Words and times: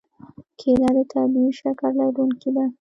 کېله 0.59 0.89
د 0.95 0.99
طبیعي 1.13 1.51
شکر 1.59 1.91
لرونکې 1.99 2.49
ده. 2.55 2.65